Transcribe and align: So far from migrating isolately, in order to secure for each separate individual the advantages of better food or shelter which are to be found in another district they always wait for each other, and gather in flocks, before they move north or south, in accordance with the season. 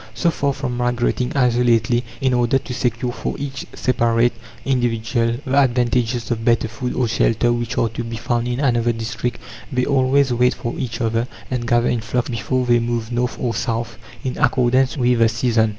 So 0.15 0.31
far 0.31 0.51
from 0.53 0.77
migrating 0.77 1.31
isolately, 1.37 2.03
in 2.21 2.33
order 2.33 2.57
to 2.57 2.73
secure 2.73 3.11
for 3.11 3.35
each 3.37 3.67
separate 3.75 4.33
individual 4.65 5.37
the 5.45 5.59
advantages 5.61 6.31
of 6.31 6.43
better 6.43 6.67
food 6.67 6.95
or 6.95 7.07
shelter 7.07 7.53
which 7.53 7.77
are 7.77 7.89
to 7.89 8.03
be 8.03 8.15
found 8.17 8.47
in 8.47 8.59
another 8.59 8.93
district 8.93 9.39
they 9.71 9.85
always 9.85 10.33
wait 10.33 10.55
for 10.55 10.73
each 10.75 11.01
other, 11.01 11.27
and 11.51 11.67
gather 11.67 11.87
in 11.89 12.01
flocks, 12.01 12.29
before 12.31 12.65
they 12.65 12.79
move 12.79 13.11
north 13.11 13.37
or 13.39 13.53
south, 13.53 13.99
in 14.23 14.39
accordance 14.39 14.97
with 14.97 15.19
the 15.19 15.29
season. 15.29 15.69